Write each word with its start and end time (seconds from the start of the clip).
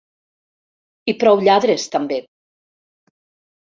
I 1.13 1.15
prou 1.25 1.43
lladres, 1.43 1.87
també! 1.99 2.21